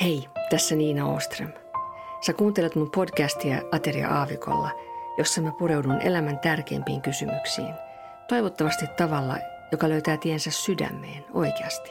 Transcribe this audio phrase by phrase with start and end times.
[0.00, 1.52] Hei, tässä Niina Oström.
[2.20, 4.70] Sä kuuntelet mun podcastia Ateria Aavikolla,
[5.18, 7.74] jossa mä pureudun elämän tärkeimpiin kysymyksiin.
[8.28, 9.36] Toivottavasti tavalla,
[9.72, 11.90] joka löytää tiensä sydämeen oikeasti.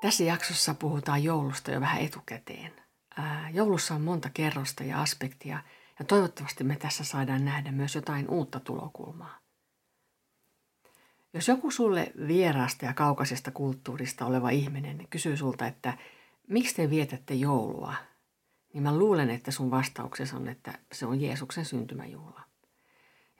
[0.00, 2.72] Tässä jaksossa puhutaan joulusta jo vähän etukäteen.
[3.16, 5.58] Ää, joulussa on monta kerrosta ja aspektia,
[5.98, 9.39] ja toivottavasti me tässä saadaan nähdä myös jotain uutta tulokulmaa.
[11.32, 15.98] Jos joku sulle vieraasta ja kaukaisesta kulttuurista oleva ihminen kysyy sulta, että
[16.48, 17.94] miksi te vietätte joulua,
[18.72, 22.42] niin mä luulen, että sun vastauksesi on, että se on Jeesuksen syntymäjuhla.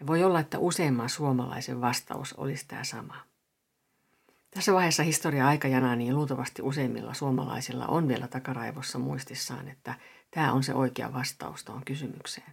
[0.01, 3.17] Ja voi olla, että useimman suomalaisen vastaus olisi tämä sama.
[4.51, 9.95] Tässä vaiheessa historia aikajana niin luultavasti useimmilla suomalaisilla on vielä takaraivossa muistissaan, että
[10.31, 12.53] tämä on se oikea vastaus tuohon kysymykseen.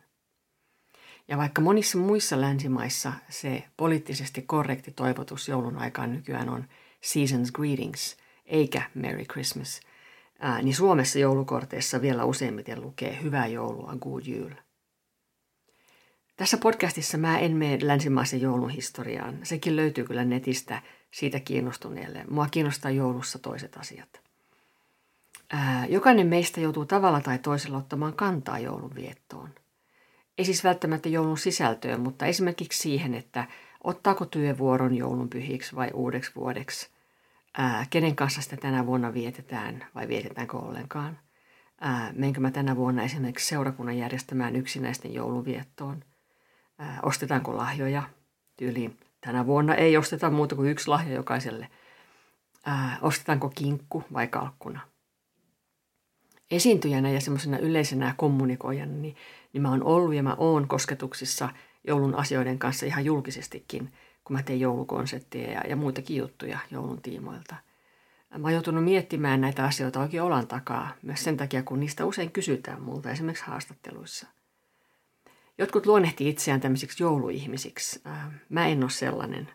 [1.28, 6.66] Ja vaikka monissa muissa länsimaissa se poliittisesti korrekti toivotus joulun aikaan nykyään on
[7.06, 9.80] Season's Greetings eikä Merry Christmas,
[10.40, 14.52] ää, niin Suomessa joulukorteissa vielä useimmiten lukee Hyvää joulua, Good Jul.
[16.38, 19.40] Tässä podcastissa mä en mene länsimaisen joulun historiaan.
[19.44, 22.26] Sekin löytyy kyllä netistä siitä kiinnostuneelle.
[22.30, 24.22] Mua kiinnostaa joulussa toiset asiat.
[25.52, 29.50] Ää, jokainen meistä joutuu tavalla tai toisella ottamaan kantaa joulun viettoon–
[30.38, 33.48] ei siis välttämättä joulun sisältöön, mutta esimerkiksi siihen, että
[33.84, 36.90] ottaako työvuoron joulun pyhiksi vai uudeksi vuodeksi.
[37.58, 41.20] Ää, kenen kanssa sitä tänä vuonna vietetään vai vietetäänkö ollenkaan.
[41.82, 46.04] Ää, menkö mä tänä vuonna esimerkiksi seurakunnan järjestämään yksinäisten jouluviettoon.
[46.80, 48.04] Ää, ostetaanko lahjoja
[48.58, 48.98] tyyliin.
[49.22, 51.68] Tänä vuonna ei osteta muuta kuin yksi lahja jokaiselle.
[52.66, 54.80] Ää, ostetaanko kinkku vai kalkkuna
[56.52, 59.16] esiintyjänä ja semmoisena yleisenä kommunikoijana, niin,
[59.58, 61.50] niin mä oon ollut ja mä oon kosketuksissa
[61.88, 67.56] joulun asioiden kanssa ihan julkisestikin, kun mä teen joulukonsertteja ja, ja muitakin juttuja joulun tiimoilta.
[68.38, 72.32] Mä oon joutunut miettimään näitä asioita oikein olan takaa, myös sen takia, kun niistä usein
[72.32, 74.28] kysytään multa esimerkiksi haastatteluissa.
[75.58, 78.02] Jotkut luonnehtii itseään tämmöisiksi jouluihmisiksi.
[78.50, 79.50] Mä en ole sellainen.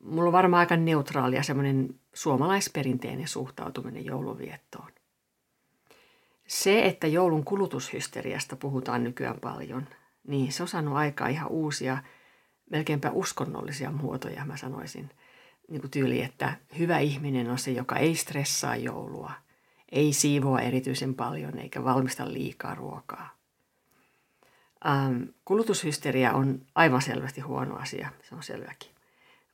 [0.00, 4.92] Mulla on varmaan aika neutraalia semmoinen suomalaisperinteinen suhtautuminen jouluviettoon.
[6.52, 9.88] Se, että joulun kulutushysteriasta puhutaan nykyään paljon,
[10.26, 11.98] niin se on saanut aikaa ihan uusia,
[12.70, 15.10] melkeinpä uskonnollisia muotoja, mä sanoisin.
[15.68, 19.32] Niin kuin tyyli, että hyvä ihminen on se, joka ei stressaa joulua,
[19.92, 23.36] ei siivoa erityisen paljon eikä valmista liikaa ruokaa.
[24.86, 28.90] Ähm, kulutushysteria on aivan selvästi huono asia, se on selväkin.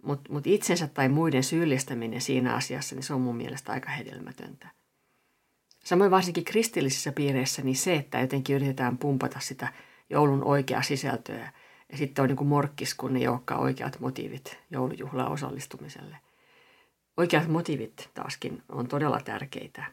[0.03, 4.78] Mutta mut itsensä tai muiden syyllistäminen siinä asiassa, niin se on mun mielestä aika hedelmätöntä.
[5.89, 9.73] Samoin varsinkin kristillisissä piireissä niin se, että jotenkin yritetään pumpata sitä
[10.11, 11.53] joulun oikeaa sisältöä
[11.93, 16.17] ja sitten on niin kuin morkkis, kun ne olekaan oikeat motiivit joulujuhlaan osallistumiselle.
[17.17, 19.85] Oikeat motiivit taaskin on todella tärkeitä,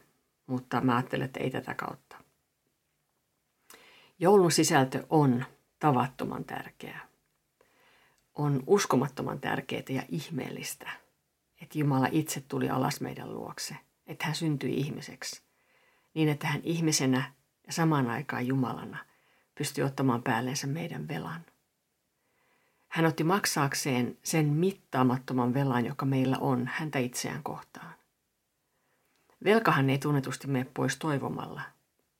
[0.46, 2.16] mutta mä ajattelen, että ei tätä kautta.
[4.18, 5.44] Joulun sisältö on
[5.78, 7.08] tavattoman tärkeää.
[8.34, 10.90] On uskomattoman tärkeää ja ihmeellistä,
[11.62, 13.76] että Jumala itse tuli alas meidän luokse,
[14.06, 15.45] että hän syntyi ihmiseksi
[16.16, 17.32] niin että hän ihmisenä
[17.66, 18.98] ja samaan aikaan Jumalana
[19.54, 21.44] pystyi ottamaan päällensä meidän velan.
[22.88, 27.94] Hän otti maksaakseen sen mittaamattoman velan, joka meillä on häntä itseään kohtaan.
[29.44, 31.62] Velkahan ei tunnetusti mene pois toivomalla.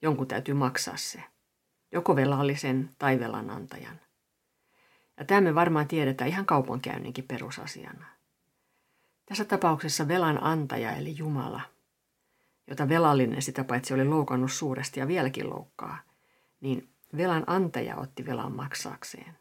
[0.03, 1.23] Jonkun täytyy maksaa se.
[1.93, 4.01] Joko velallisen tai velanantajan.
[5.17, 8.07] Ja tämä me varmaan tiedetään ihan kaupankäynninkin perusasiana.
[9.27, 11.61] Tässä tapauksessa velan antaja eli Jumala–
[12.67, 15.99] jota velallinen sitä paitsi oli loukannut suuresti ja vieläkin loukkaa,
[16.61, 19.37] niin velan antaja otti velan maksaakseen.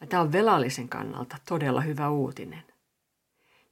[0.00, 2.62] Ja tämä on velallisen kannalta todella hyvä uutinen.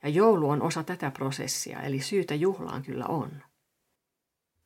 [0.03, 3.31] Ja joulu on osa tätä prosessia, eli syytä juhlaan kyllä on.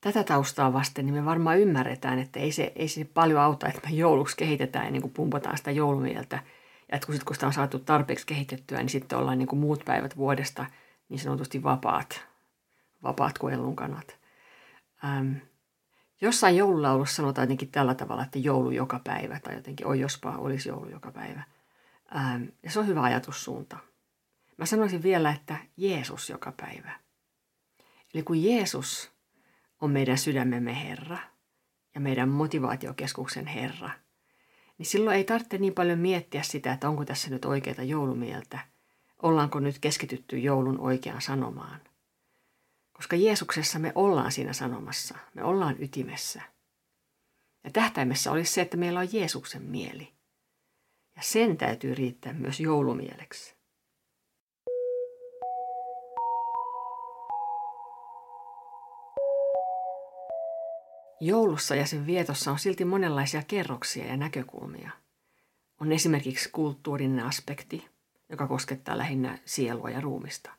[0.00, 3.80] Tätä taustaa vasten niin me varmaan ymmärretään, että ei se, ei se paljon auta, että
[3.88, 6.36] me jouluksi kehitetään ja niin kuin pumpataan sitä joulumieltä.
[6.88, 9.60] Ja että kun, sit, kun sitä on saatu tarpeeksi kehitettyä, niin sitten ollaan niin kuin
[9.60, 10.66] muut päivät vuodesta
[11.09, 12.26] niin sanotusti vapaat
[13.03, 14.19] vapaat kuin ellunkanat.
[15.04, 15.33] Ähm,
[16.21, 20.69] jossain joululaulussa sanotaan jotenkin tällä tavalla, että joulu joka päivä, tai jotenkin oi jospa olisi
[20.69, 21.43] joulu joka päivä.
[22.16, 23.78] Ähm, ja se on hyvä ajatussuunta.
[24.57, 26.93] Mä sanoisin vielä, että Jeesus joka päivä.
[28.15, 29.13] Eli kun Jeesus
[29.81, 31.19] on meidän sydämemme Herra
[31.95, 33.91] ja meidän motivaatiokeskuksen Herra,
[34.78, 38.59] niin silloin ei tarvitse niin paljon miettiä sitä, että onko tässä nyt oikeita joulumieltä,
[39.22, 41.81] ollaanko nyt keskitytty joulun oikeaan sanomaan–
[42.97, 46.43] koska Jeesuksessa me ollaan siinä sanomassa, me ollaan ytimessä.
[47.65, 50.13] Ja tähtäimessä olisi se, että meillä on Jeesuksen mieli.
[51.16, 53.57] Ja sen täytyy riittää myös joulumieleksi.
[61.21, 64.91] Joulussa ja sen vietossa on silti monenlaisia kerroksia ja näkökulmia.
[65.81, 67.89] On esimerkiksi kulttuurinen aspekti,
[68.28, 70.55] joka koskettaa lähinnä sielua ja ruumista.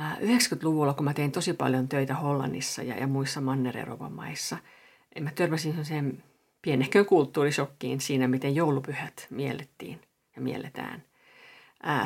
[0.00, 3.76] 90-luvulla, kun mä tein tosi paljon töitä Hollannissa ja, ja muissa manner
[4.10, 4.56] maissa,
[5.20, 6.22] mä törmäsin sen
[6.62, 10.00] pienehkön kulttuurishokkiin siinä, miten joulupyhät miellettiin
[10.36, 11.02] ja mielletään.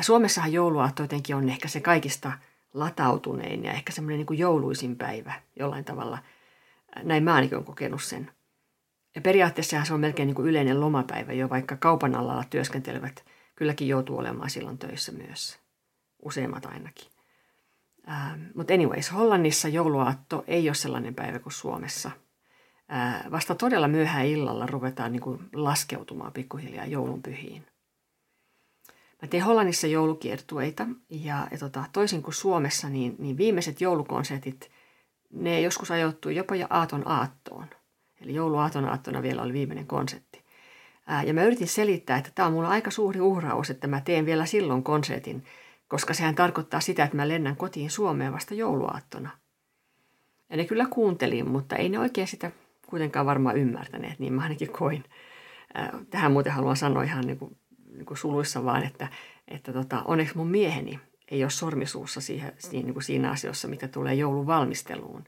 [0.01, 2.31] Suomessahan jouluaatto jotenkin on ehkä se kaikista
[2.73, 6.17] latautunein ja ehkä semmoinen niin jouluisin päivä jollain tavalla.
[7.03, 8.31] Näin mä ainakin olen kokenut sen.
[9.15, 13.87] Ja periaatteessa se on melkein niin kuin yleinen lomapäivä jo, vaikka kaupan alalla työskentelevät kylläkin
[13.87, 15.59] joutuu olemaan silloin töissä myös.
[16.21, 17.11] Useimmat ainakin.
[18.11, 22.11] Ähm, Mutta anyways, Hollannissa jouluaatto ei ole sellainen päivä kuin Suomessa.
[22.93, 27.65] Äh, vasta todella myöhään illalla ruvetaan niin kuin laskeutumaan pikkuhiljaa joulunpyhiin.
[29.21, 34.71] Mä tein Hollannissa joulukiertueita ja, ja tota, toisin kuin Suomessa, niin, niin viimeiset joulukonsertit,
[35.33, 37.67] ne joskus ajoittui jopa jo aaton aattoon.
[38.21, 40.43] Eli jouluaaton aattona vielä oli viimeinen konsertti.
[41.07, 44.25] Ää, ja mä yritin selittää, että tämä on mulla aika suuri uhraus, että mä teen
[44.25, 45.43] vielä silloin konsertin,
[45.91, 49.29] koska sehän tarkoittaa sitä, että mä lennän kotiin Suomeen vasta jouluaattona.
[50.49, 52.51] Ja ne kyllä kuuntelin, mutta ei ne oikein sitä
[52.87, 55.03] kuitenkaan varmaan ymmärtäneet, niin mä ainakin koin.
[56.09, 57.57] Tähän muuten haluan sanoa ihan niin kuin
[57.91, 59.07] niin kuin suluissa vaan, että,
[59.47, 60.99] että tota, onneksi mun mieheni
[61.31, 65.23] ei ole sormisuussa siihen, siinä, niin kuin siinä asioissa, mitä tulee joulun valmisteluun,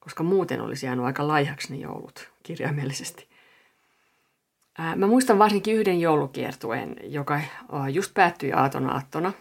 [0.00, 3.28] koska muuten olisi jäänyt aika laihaksi ne joulut kirjaimellisesti.
[4.78, 7.40] Ää, mä muistan varsinkin yhden joulukiertueen, joka
[7.92, 9.32] just päättyi aaton aattona.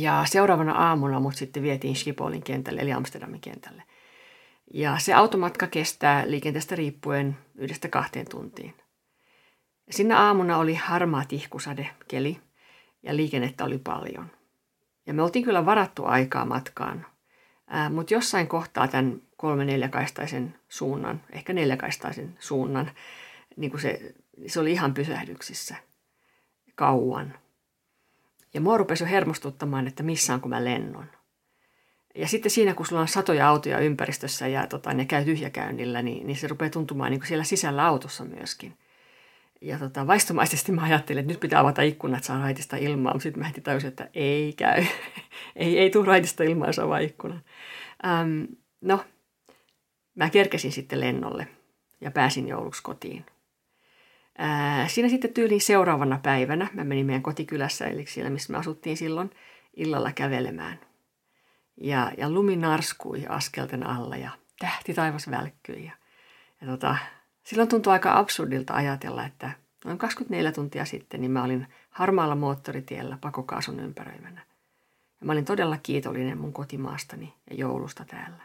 [0.00, 3.82] Ja seuraavana aamuna mut sitten vietiin Schipholin kentälle, eli Amsterdamin kentälle.
[4.72, 8.74] Ja se automatka kestää liikenteestä riippuen yhdestä kahteen tuntiin.
[9.90, 12.40] Sinä aamuna oli harmaa tihkusade, keli,
[13.02, 14.30] ja liikennettä oli paljon.
[15.06, 17.06] Ja me oltiin kyllä varattu aikaa matkaan,
[17.90, 22.90] mutta jossain kohtaa tämän kolme neljäkaistaisen suunnan, ehkä neljäkaistaisen suunnan,
[23.56, 24.14] niin kuin se,
[24.46, 25.76] se oli ihan pysähdyksissä
[26.74, 27.34] kauan.
[28.54, 31.06] Ja mua rupesi jo hermostuttamaan, että missä on kun mä lennon.
[32.14, 36.26] Ja sitten siinä, kun sulla on satoja autoja ympäristössä ja tota, ne käy tyhjäkäynnillä, niin,
[36.26, 38.78] niin se rupeaa tuntumaan niin kuin siellä sisällä autossa myöskin
[39.64, 43.42] ja tota, vaistomaisesti mä ajattelin, että nyt pitää avata ikkunat, saa raitista ilmaa, mutta sitten
[43.42, 44.84] mä heti tajusin, että ei käy.
[45.56, 47.42] ei, ei tule raitista ilmaa, jos avaa ikkunan.
[48.06, 48.44] Ähm,
[48.80, 49.04] no,
[50.14, 51.48] mä kerkesin sitten lennolle
[52.00, 53.24] ja pääsin jouluksi kotiin.
[54.86, 59.30] Siinä sitten tyyliin seuraavana päivänä mä menin meidän kotikylässä, eli siellä missä me asuttiin silloin,
[59.76, 60.80] illalla kävelemään.
[61.80, 65.84] Ja, ja lumi narskui askelten alla ja tähti taivas välkkyi.
[65.84, 65.92] Ja,
[66.60, 66.96] ja tota,
[67.44, 69.50] Silloin tuntui aika absurdilta ajatella, että
[69.84, 74.40] noin 24 tuntia sitten niin mä olin harmaalla moottoritiellä pakokaasun ympäröimänä.
[75.20, 78.42] Ja mä olin todella kiitollinen mun kotimaastani ja joulusta täällä.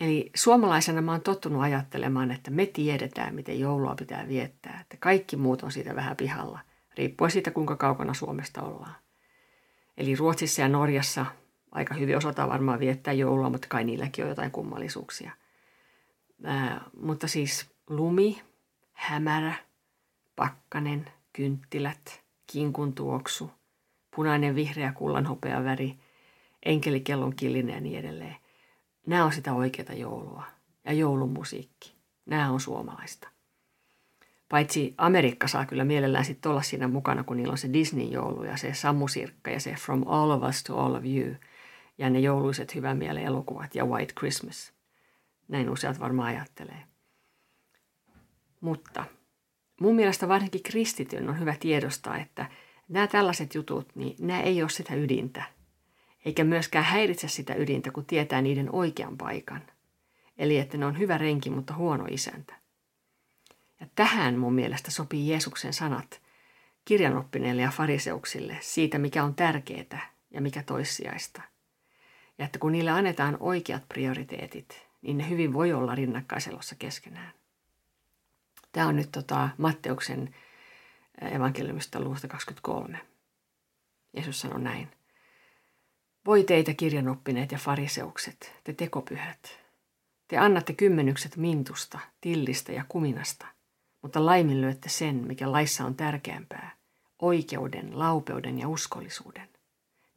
[0.00, 4.78] Eli suomalaisena mä oon tottunut ajattelemaan, että me tiedetään, miten joulua pitää viettää.
[4.80, 6.58] Että kaikki muut on siitä vähän pihalla,
[6.98, 8.94] riippuen siitä, kuinka kaukana Suomesta ollaan.
[9.96, 11.26] Eli Ruotsissa ja Norjassa
[11.72, 15.32] aika hyvin osataan varmaan viettää joulua, mutta kai niilläkin on jotain kummallisuuksia–
[16.44, 18.42] Ää, mutta siis lumi,
[18.92, 19.54] hämärä,
[20.36, 22.22] pakkanen, kynttilät,
[22.52, 23.50] kinkun tuoksu,
[24.16, 25.98] punainen, vihreä, kullanhopea väri,
[26.62, 28.36] enkelikellon killinen ja niin edelleen.
[29.06, 30.44] Nämä on sitä oikeaa joulua
[30.84, 31.94] ja joulumusiikki.
[32.26, 33.28] Nämä on suomalaista.
[34.48, 38.56] Paitsi Amerikka saa kyllä mielellään sitten olla siinä mukana, kun niillä on se Disney-joulu ja
[38.56, 41.34] se Sammusirkka ja se From All of Us to All of You
[41.98, 44.72] ja ne jouluiset hyvän mielen elokuvat ja White Christmas–
[45.52, 46.82] näin useat varmaan ajattelee.
[48.60, 49.04] Mutta
[49.80, 52.46] mun mielestä varsinkin kristityn on hyvä tiedostaa, että
[52.88, 55.42] nämä tällaiset jutut, niin nämä ei ole sitä ydintä.
[56.24, 59.62] Eikä myöskään häiritse sitä ydintä, kun tietää niiden oikean paikan.
[60.38, 62.54] Eli että ne on hyvä renki, mutta huono isäntä.
[63.80, 66.22] Ja tähän mun mielestä sopii Jeesuksen sanat
[66.84, 71.42] kirjanoppineille ja fariseuksille siitä, mikä on tärkeää ja mikä toissijaista.
[72.38, 77.32] Ja että kun niille annetaan oikeat prioriteetit, niin ne hyvin voi olla rinnakkaiselossa keskenään.
[78.72, 80.34] Tämä on nyt tota Matteuksen
[81.20, 83.00] evankeliumista luvusta 23.
[84.16, 84.88] Jeesus sanoi näin.
[86.26, 89.60] Voi teitä kirjanoppineet ja fariseukset, te tekopyhät.
[90.28, 93.46] Te annatte kymmenykset mintusta, tillistä ja kuminasta,
[94.02, 96.76] mutta laiminlyötte sen, mikä laissa on tärkeämpää,
[97.18, 99.48] oikeuden, laupeuden ja uskollisuuden.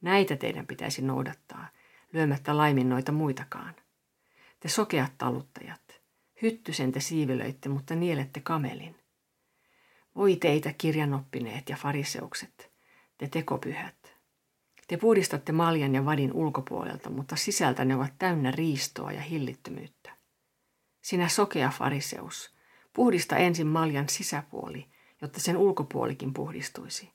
[0.01, 1.67] Näitä teidän pitäisi noudattaa,
[2.13, 3.75] lyömättä laimin noita muitakaan.
[4.59, 6.01] Te sokeat taluttajat,
[6.41, 8.95] hyttysen te siivilöitte, mutta nielette kamelin.
[10.15, 12.71] Voi teitä kirjanoppineet ja fariseukset,
[13.17, 14.14] te tekopyhät.
[14.87, 20.11] Te puhdistatte maljan ja vadin ulkopuolelta, mutta sisältä ne ovat täynnä riistoa ja hillittömyyttä.
[21.01, 22.55] Sinä sokea fariseus,
[22.93, 24.85] puhdista ensin maljan sisäpuoli,
[25.21, 27.11] jotta sen ulkopuolikin puhdistuisi.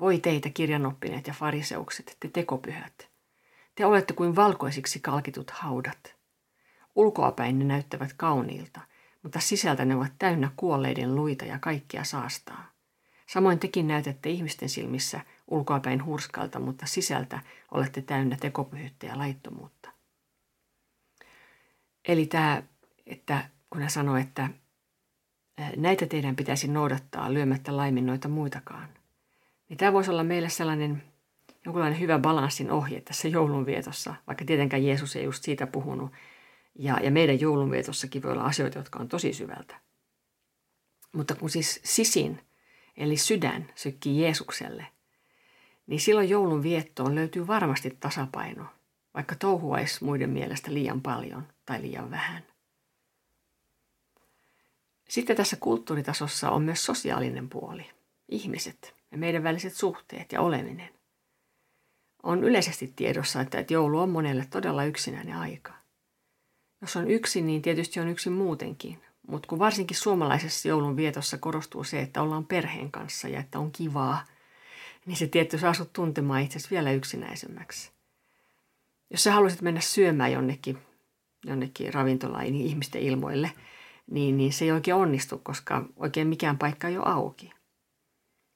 [0.00, 3.08] Voi teitä kirjanoppineet ja fariseukset, te tekopyhät.
[3.74, 6.16] Te olette kuin valkoisiksi kalkitut haudat.
[6.94, 8.80] Ulkoapäin ne näyttävät kauniilta,
[9.22, 12.70] mutta sisältä ne ovat täynnä kuolleiden luita ja kaikkia saastaa.
[13.26, 17.40] Samoin tekin näytätte ihmisten silmissä ulkoapäin hurskalta, mutta sisältä
[17.70, 19.90] olette täynnä tekopyhyyttä ja laittomuutta.
[22.08, 22.62] Eli tämä,
[23.06, 24.50] että kun hän sanoi, että
[25.76, 28.88] näitä teidän pitäisi noudattaa lyömättä laimin noita muitakaan,
[29.68, 31.02] niin tämä voisi olla meille sellainen
[31.64, 36.12] jonkunlainen hyvä balanssin ohje tässä joulunvietossa, vaikka tietenkään Jeesus ei just siitä puhunut.
[36.74, 39.80] Ja, ja meidän joulunvietossakin voi olla asioita, jotka on tosi syvältä.
[41.12, 42.40] Mutta kun siis sisin,
[42.96, 44.86] eli sydän, sykkii Jeesukselle,
[45.88, 48.66] niin silloin joulun viettoon löytyy varmasti tasapaino,
[49.14, 52.42] vaikka touhuaisi muiden mielestä liian paljon tai liian vähän.
[55.08, 57.90] Sitten tässä kulttuuritasossa on myös sosiaalinen puoli,
[58.28, 60.90] ihmiset ja meidän väliset suhteet ja oleminen.
[62.22, 65.72] On yleisesti tiedossa, että joulu on monelle todella yksinäinen aika.
[66.80, 69.02] Jos on yksin, niin tietysti on yksin muutenkin.
[69.28, 73.72] Mutta kun varsinkin suomalaisessa joulun vietossa korostuu se, että ollaan perheen kanssa ja että on
[73.72, 74.24] kivaa,
[75.08, 77.92] niin se tietty saa sut tuntemaan itse vielä yksinäisemmäksi.
[79.10, 80.78] Jos sä haluaisit mennä syömään jonnekin,
[81.46, 83.52] jonnekin ravintolaan niin ihmisten ilmoille,
[84.10, 87.52] niin, niin se ei oikein onnistu, koska oikein mikään paikka ei ole auki.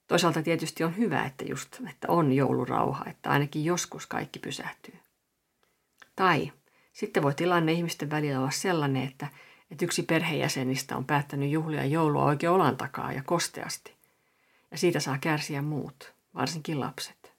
[0.06, 4.94] Toisaalta tietysti on hyvä, että just, että on joulurauha, että ainakin joskus kaikki pysähtyy.
[6.16, 6.52] Tai
[6.92, 9.28] sitten voi tilanne ihmisten välillä olla sellainen, että,
[9.70, 13.94] että yksi perheenjäsenistä on päättänyt juhlia joulua oikein olan takaa ja kosteasti.
[14.70, 17.32] Ja siitä saa kärsiä muut, varsinkin lapset.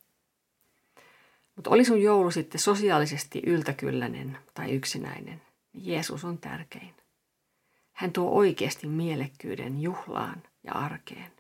[1.56, 5.42] Mutta oli sun joulu sitten sosiaalisesti yltäkylläinen tai yksinäinen,
[5.74, 6.96] niin Jeesus on tärkein.
[7.92, 11.32] Hän tuo oikeasti mielekkyyden juhlaan ja arkeen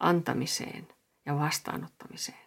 [0.00, 0.88] antamiseen
[1.26, 2.38] ja vastaanottamiseen.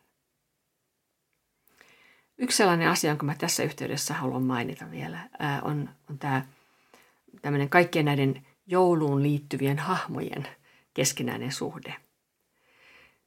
[2.38, 5.30] Yksi sellainen asia, jonka mä tässä yhteydessä haluan mainita vielä,
[5.62, 6.46] on, on tämä
[7.42, 10.48] tämmöinen kaikkien näiden jouluun liittyvien hahmojen
[10.94, 12.07] keskinäinen suhde.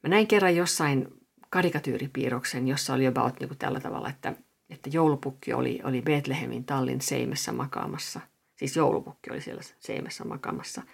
[0.03, 1.07] Mä näin kerran jossain
[1.49, 4.33] karikatyyripiirroksen, jossa oli about niin kuin tällä tavalla, että,
[4.69, 8.19] että joulupukki oli, oli Betlehemin tallin seimessä makaamassa.
[8.55, 10.81] Siis joulupukki oli siellä seimessä makaamassa–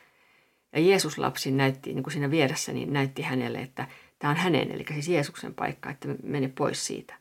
[0.74, 3.88] ja Jeesus lapsi näytti, niin kuin siinä vieressä, niin näytti hänelle, että
[4.20, 7.16] tämä on hänen, eli siis Jeesuksen paikka, että mene pois siitä.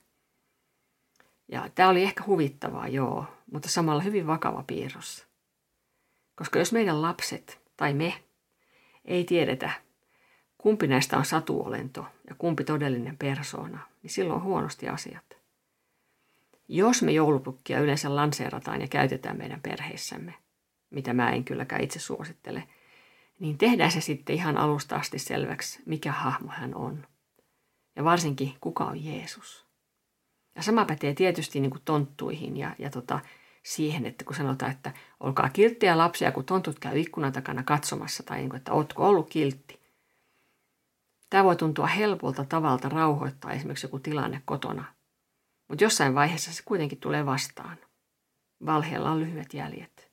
[1.48, 5.26] Ja tämä oli ehkä huvittavaa, joo, mutta samalla hyvin vakava piirros.
[6.34, 8.14] Koska jos meidän lapset tai me
[9.04, 9.70] ei tiedetä,
[10.58, 15.36] kumpi näistä on satuolento ja kumpi todellinen persoona, niin silloin on huonosti asiat.
[16.68, 20.34] Jos me joulupukkia yleensä lanseerataan ja käytetään meidän perheissämme,
[20.90, 22.62] mitä mä en kylläkään itse suosittele–
[23.38, 27.06] niin tehdään se sitten ihan alusta asti selväksi, mikä hahmo hän on.
[27.96, 29.66] Ja varsinkin, kuka on Jeesus.
[30.54, 33.20] Ja sama pätee tietysti niin kuin tonttuihin ja, ja tota,
[33.62, 38.38] siihen, että kun sanotaan, että olkaa kilttejä lapsia, kun tontut käy ikkunan takana katsomassa, tai
[38.38, 39.80] niin kuin, että ootko ollut kiltti.
[41.30, 44.84] Tämä voi tuntua helpolta tavalta rauhoittaa esimerkiksi joku tilanne kotona,
[45.68, 47.78] mutta jossain vaiheessa se kuitenkin tulee vastaan.
[48.66, 50.10] Valheella on lyhyet jäljet.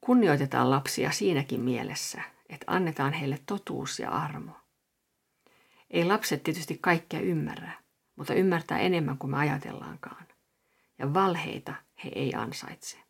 [0.00, 4.52] Kunnioitetaan lapsia siinäkin mielessä, että annetaan heille totuus ja armo.
[5.90, 7.72] Ei lapset tietysti kaikkea ymmärrä,
[8.16, 10.26] mutta ymmärtää enemmän kuin me ajatellaankaan.
[10.98, 13.05] Ja valheita he ei ansaitse.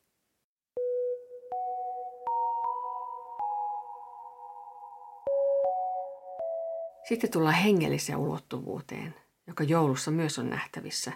[7.09, 9.15] Sitten tullaan hengelliseen ulottuvuuteen,
[9.47, 11.13] joka joulussa myös on nähtävissä,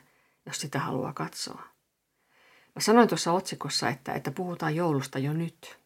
[0.47, 1.63] jos sitä haluaa katsoa.
[2.75, 5.79] Mä sanoin tuossa otsikossa, että, että puhutaan joulusta jo nyt.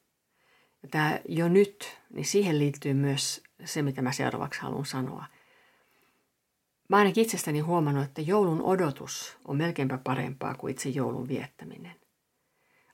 [0.83, 5.25] Ja tämä jo nyt, niin siihen liittyy myös se, mitä mä seuraavaksi haluan sanoa.
[6.89, 11.97] Mä ainakin itsestäni huomannut, että joulun odotus on melkeinpä parempaa kuin itse joulun viettäminen.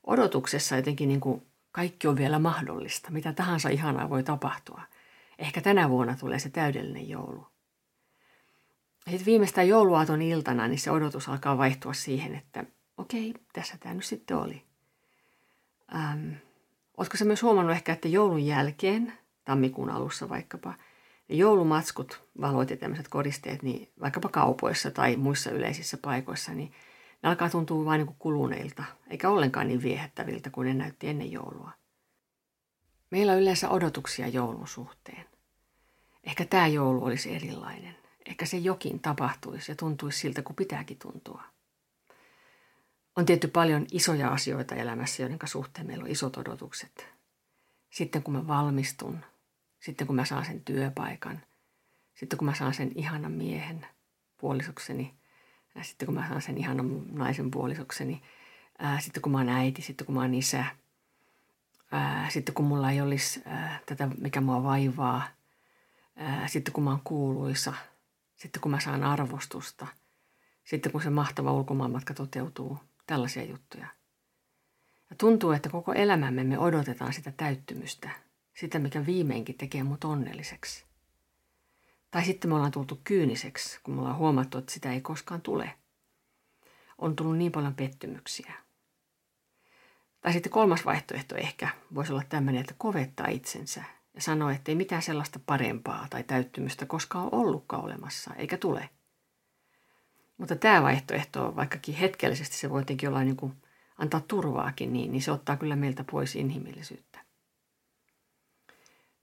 [0.06, 4.82] Odotuksessa jotenkin niin kuin kaikki on vielä mahdollista, mitä tahansa ihanaa voi tapahtua.
[5.40, 7.46] Ehkä tänä vuonna tulee se täydellinen joulu.
[9.04, 12.64] Sitten viimeistään jouluaaton iltana, niin se odotus alkaa vaihtua siihen, että
[12.96, 14.62] okei, tässä tämä nyt sitten oli.
[15.94, 16.32] Ähm,
[17.00, 19.12] Oletko se myös huomannut ehkä, että joulun jälkeen,
[19.44, 20.74] tammikuun alussa vaikkapa,
[21.28, 26.72] joulumatskut, valot ja tämmöiset koristeet, niin vaikkapa kaupoissa tai muissa yleisissä paikoissa, niin
[27.22, 31.70] ne alkaa tuntua vain niin kuluneilta, eikä ollenkaan niin viehättäviltä kuin ne näytti ennen joulua.
[33.10, 35.24] Meillä on yleensä odotuksia joulun suhteen.
[36.24, 37.96] Ehkä tämä joulu olisi erilainen.
[38.26, 41.42] ehkä se jokin tapahtuisi ja tuntuisi siltä, kun pitääkin tuntua.
[43.16, 47.08] On tietty paljon isoja asioita elämässä, joiden suhteen meillä on isot odotukset.
[47.90, 49.24] Sitten kun mä valmistun,
[49.80, 51.40] sitten kun mä saan sen työpaikan,
[52.14, 53.86] sitten kun mä saan sen ihanan miehen
[54.38, 55.14] puolisokseni,
[55.74, 58.22] ja sitten kun mä saan sen ihanan naisen puolisokseni,
[58.78, 60.64] ää, sitten kun mä oon äiti, sitten kun mä oon isä,
[61.92, 65.28] ää, sitten kun mulla ei olisi ää, tätä, mikä mua vaivaa,
[66.20, 67.74] ää, sitten kun mä oon kuuluisa,
[68.36, 69.86] sitten kun mä saan arvostusta,
[70.64, 73.86] sitten kun se mahtava ulkomaanmatka toteutuu, tällaisia juttuja.
[75.10, 78.10] Ja tuntuu, että koko elämämme me odotetaan sitä täyttymystä,
[78.54, 80.84] sitä mikä viimeinkin tekee mut onnelliseksi.
[82.10, 85.74] Tai sitten me ollaan tultu kyyniseksi, kun me ollaan huomattu, että sitä ei koskaan tule.
[86.98, 88.52] On tullut niin paljon pettymyksiä.
[90.20, 93.84] Tai sitten kolmas vaihtoehto ehkä voisi olla tämmöinen, että kovettaa itsensä
[94.14, 98.88] ja sanoo, että ei mitään sellaista parempaa tai täyttymystä koskaan ole ollutkaan olemassa, eikä tule.
[100.38, 103.52] Mutta tämä vaihtoehto, vaikkakin hetkellisesti se voi jotenkin olla niin kuin
[103.98, 107.24] antaa turvaakin niin, niin se ottaa kyllä meiltä pois inhimillisyyttä.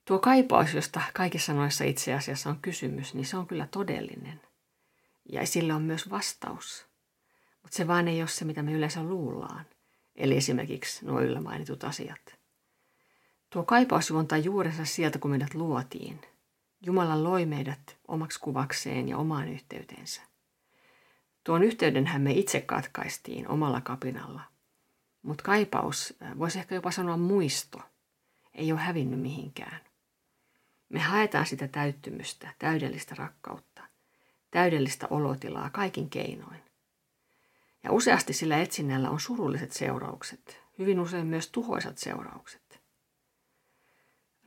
[0.06, 4.42] Tuo kaipaus, josta kaikissa noissa itse asiassa on kysymys, niin se on kyllä todellinen.
[5.32, 6.86] Ja sillä on myös vastaus.
[7.62, 9.66] Mutta se vaan ei ole se, mitä me yleensä luullaan.
[10.16, 12.37] Eli esimerkiksi nuo yllä mainitut asiat.
[13.50, 16.22] Tuo kaipaus juontaa juurensa sieltä, kun meidät luotiin.
[16.82, 20.22] Jumala loi meidät omaksi kuvakseen ja omaan yhteyteensä.
[21.44, 24.42] Tuon yhteydenhän me itse katkaistiin omalla kapinalla.
[25.22, 27.80] Mutta kaipaus, äh, voisi ehkä jopa sanoa muisto,
[28.54, 29.80] ei ole hävinnyt mihinkään.
[30.90, 33.82] Me haetaan sitä täyttymystä, täydellistä rakkautta,
[34.52, 36.62] täydellistä olotilaa kaikin keinoin.
[37.84, 42.67] Ja useasti sillä etsinnällä on surulliset seuraukset, hyvin usein myös tuhoisat seuraukset.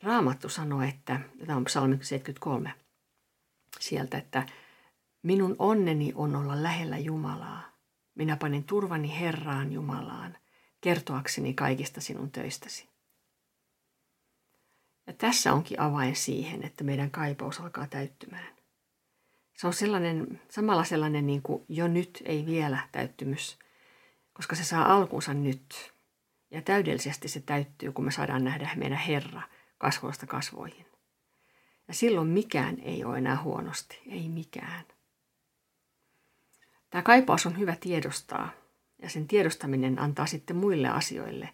[0.02, 2.74] Raamattu sanoo, että, tämä on psalmi 73,
[3.80, 4.46] sieltä, että
[5.22, 7.76] minun onneni on olla lähellä Jumalaa.
[8.14, 10.36] Minä panin turvani Herraan Jumalaan,
[10.80, 12.88] kertoakseni kaikista sinun töistäsi.
[15.06, 18.56] Ja tässä onkin avain siihen, että meidän kaipaus alkaa täyttymään.
[19.56, 23.58] Se on sellainen, samalla sellainen niin kuin jo nyt ei vielä täyttymys,
[24.32, 25.92] koska se saa alkunsa nyt.
[26.50, 29.42] Ja täydellisesti se täyttyy, kun me saadaan nähdä meidän Herra
[29.80, 30.86] kasvoista kasvoihin.
[31.88, 34.84] Ja silloin mikään ei ole enää huonosti, ei mikään.
[36.90, 38.50] Tämä kaipaus on hyvä tiedostaa,
[39.02, 41.48] ja sen tiedostaminen antaa sitten muille asioille,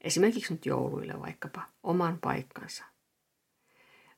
[0.00, 2.84] esimerkiksi nyt jouluille vaikkapa, oman paikkansa.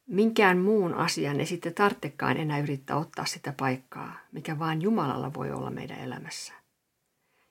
[0.06, 5.50] Minkään muun asian ei sitten tarvitsekaan enää yrittää ottaa sitä paikkaa, mikä vain Jumalalla voi
[5.50, 6.52] olla meidän elämässä.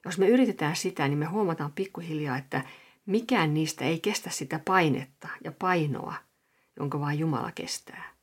[0.06, 2.62] Jos me yritetään sitä, niin me huomataan pikkuhiljaa, että
[3.06, 6.14] mikään niistä ei kestä sitä painetta ja painoa,
[6.80, 8.16] jonka vain Jumala kestää.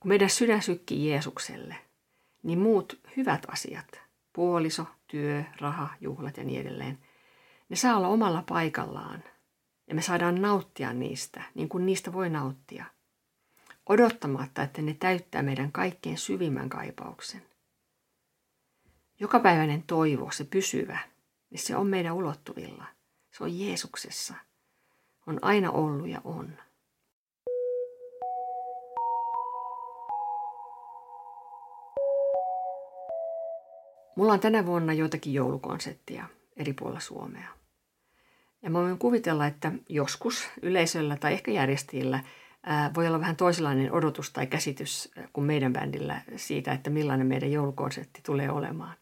[0.00, 1.76] Kun meidän sydän sykkii Jeesukselle,
[2.42, 4.00] niin muut hyvät asiat,
[4.32, 6.98] puoliso, työ, raha, juhlat ja niin edelleen,
[7.68, 9.24] ne saa olla omalla paikallaan
[9.86, 12.84] ja me saadaan nauttia niistä, niin kuin niistä voi nauttia
[13.86, 17.42] odottamatta, että ne täyttää meidän kaikkein syvimmän kaipauksen.
[19.20, 20.98] Jokapäiväinen toivo, se pysyvä,
[21.50, 22.84] niin se on meidän ulottuvilla.
[23.36, 24.34] Se on Jeesuksessa.
[25.26, 26.58] On aina ollut ja on.
[34.16, 37.48] Mulla on tänä vuonna joitakin joulukonseptia eri puolilla Suomea.
[38.62, 42.20] Ja mä voin kuvitella, että joskus yleisöllä tai ehkä järjestäjillä–
[42.94, 48.20] voi olla vähän toisenlainen odotus tai käsitys kuin meidän bändillä siitä, että millainen meidän joulukonsertti
[48.26, 48.96] tulee olemaan.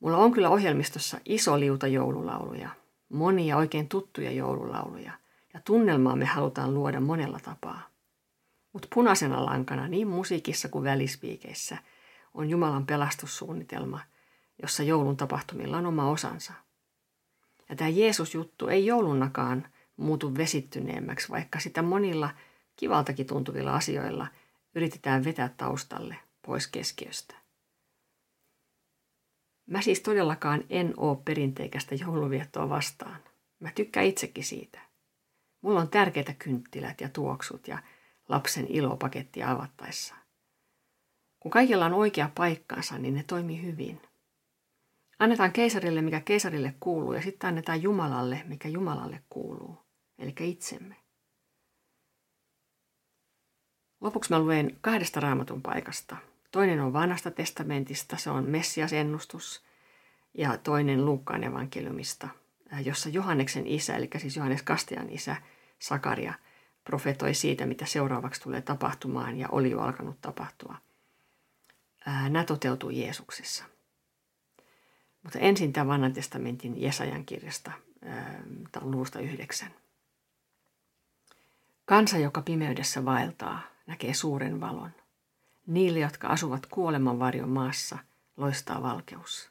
[0.00, 2.68] Mulla on kyllä ohjelmistossa iso liuta joululauluja,
[3.10, 5.12] monia oikein tuttuja joululauluja,
[5.54, 7.82] ja tunnelmaa me halutaan luoda monella tapaa.
[8.72, 11.78] Mutta punaisena lankana niin musiikissa kuin välispiikeissä
[12.34, 14.00] on Jumalan pelastussuunnitelma,
[14.62, 16.52] jossa joulun tapahtumilla on oma osansa.
[17.68, 22.30] Ja tämä Jeesus-juttu ei joulunnakaan muutu vesittyneemmäksi, vaikka sitä monilla–
[22.80, 24.26] kivaltakin tuntuvilla asioilla
[24.74, 27.34] yritetään vetää taustalle pois keskiöstä.
[29.70, 33.22] Mä siis todellakaan en oo perinteikästä jouluviettoa vastaan.
[33.60, 34.80] Mä tykkään itsekin siitä.
[35.62, 37.78] Mulla on tärkeitä kynttilät ja tuoksut ja
[38.28, 40.14] lapsen ilopaketti avattaessa.
[41.40, 44.02] Kun kaikilla on oikea paikkansa, niin ne toimii hyvin.
[45.18, 49.78] Annetaan keisarille, mikä keisarille kuuluu, ja sitten annetaan Jumalalle, mikä Jumalalle kuuluu,
[50.18, 50.96] eli itsemme.
[54.00, 56.16] Lopuksi mä luen kahdesta raamatun paikasta.
[56.50, 59.62] Toinen on vanhasta testamentista, se on Messias-ennustus,
[60.34, 62.28] ja toinen Luukkaan evankeliumista,
[62.84, 65.36] jossa Johanneksen isä, eli siis Johannes Kastian isä,
[65.78, 66.34] Sakaria,
[66.84, 70.76] profetoi siitä, mitä seuraavaksi tulee tapahtumaan ja oli jo alkanut tapahtua.
[72.06, 73.64] nämä toteutuu Jeesuksessa.
[75.22, 77.72] Mutta ensin tämä vanhan testamentin Jesajan kirjasta,
[78.82, 79.74] on luvusta yhdeksän.
[81.84, 84.99] Kansa, joka pimeydessä vaeltaa, näkee suuren valon.
[85.70, 87.98] Niille, jotka asuvat kuoleman varjon maassa,
[88.36, 89.50] loistaa valkeus.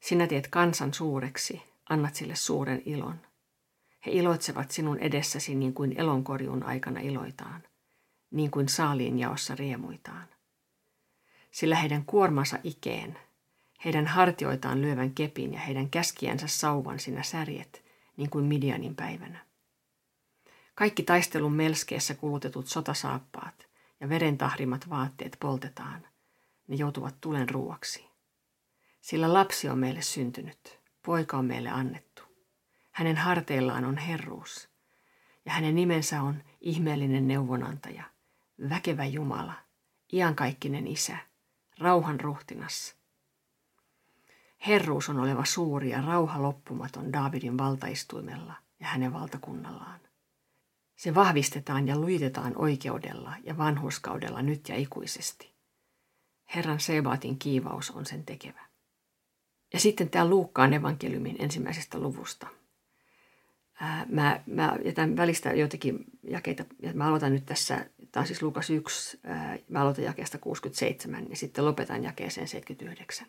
[0.00, 3.20] Sinä teet kansan suureksi, annat sille suuren ilon.
[4.06, 7.62] He iloitsevat sinun edessäsi niin kuin elonkorjun aikana iloitaan,
[8.30, 10.26] niin kuin saaliin jaossa riemuitaan.
[11.50, 13.18] Sillä heidän kuormansa ikeen,
[13.84, 17.84] heidän hartioitaan lyövän kepin ja heidän käskiänsä sauvan sinä särjet,
[18.16, 19.38] niin kuin Midianin päivänä.
[20.74, 23.67] Kaikki taistelun melskeessä kulutetut sotasaappaat
[24.00, 26.06] ja verentahrimat vaatteet poltetaan.
[26.66, 28.08] Ne joutuvat tulen ruuaksi.
[29.00, 32.22] Sillä lapsi on meille syntynyt, poika on meille annettu.
[32.90, 34.68] Hänen harteillaan on herruus,
[35.44, 38.04] ja hänen nimensä on ihmeellinen neuvonantaja,
[38.70, 39.54] väkevä Jumala,
[40.12, 41.16] iankaikkinen isä,
[41.78, 42.96] rauhan ruhtinas.
[44.66, 50.00] Herruus on oleva suuri ja rauha loppumaton Daavidin valtaistuimella ja hänen valtakunnallaan.
[50.98, 55.54] Se vahvistetaan ja luitetaan oikeudella ja vanhuskaudella nyt ja ikuisesti.
[56.54, 58.60] Herran Sebaatin kiivaus on sen tekevä.
[59.72, 62.46] Ja sitten tämä Luukkaan evankeliumin ensimmäisestä luvusta.
[63.80, 68.42] Ää, mä, mä jätän välistä joitakin jakeita, ja mä aloitan nyt tässä, tämä on siis
[68.42, 73.26] Luukas 1, ää, mä aloitan jakeesta 67 ja sitten lopetan jakeeseen 79.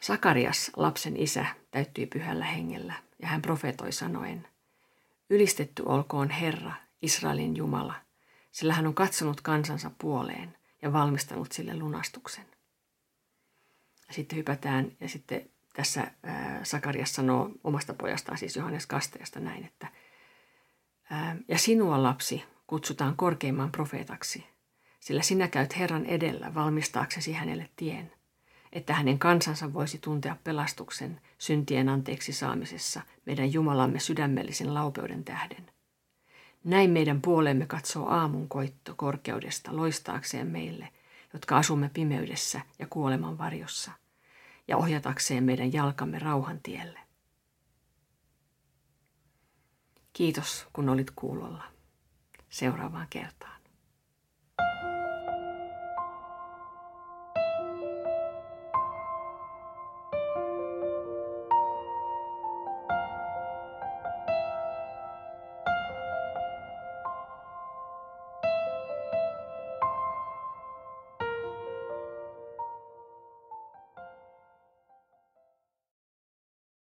[0.00, 4.48] Sakarias, lapsen isä, täyttyi pyhällä hengellä ja hän profetoi sanoen–
[5.30, 7.94] Ylistetty olkoon Herra, Israelin Jumala,
[8.52, 12.44] sillä hän on katsonut kansansa puoleen ja valmistanut sille lunastuksen.
[14.10, 16.10] Sitten hypätään ja sitten tässä
[16.62, 19.88] Sakarias sanoo omasta pojastaan, siis Johannes Kasteesta näin, että
[21.48, 24.46] ja sinua lapsi kutsutaan korkeimman profeetaksi,
[25.00, 28.12] sillä sinä käyt Herran edellä valmistaaksesi hänelle tien–
[28.74, 35.70] että hänen kansansa voisi tuntea pelastuksen syntien anteeksi saamisessa meidän Jumalamme sydämellisen laupeuden tähden.
[36.64, 40.88] Näin meidän puolemme katsoo aamun koitto korkeudesta loistaakseen meille,
[41.32, 43.90] jotka asumme pimeydessä ja kuoleman varjossa,
[44.68, 47.00] ja ohjatakseen meidän jalkamme rauhan tielle.
[50.12, 51.64] Kiitos, kun olit kuulolla.
[52.48, 53.53] Seuraavaan kertaan.